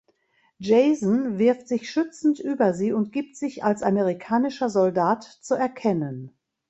Jason 0.59 1.37
wirft 1.37 1.67
sich 1.67 1.87
schützend 1.87 2.39
über 2.39 2.73
sie 2.73 2.91
und 2.91 3.11
gibt 3.11 3.37
sich 3.37 3.63
als 3.63 3.83
amerikanischer 3.83 4.67
Soldat 4.71 5.21
zu 5.43 5.53
erkennen. 5.53 6.35